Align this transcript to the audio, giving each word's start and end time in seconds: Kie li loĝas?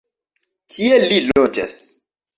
Kie 0.77 0.97
li 1.05 1.19
loĝas? 1.29 1.77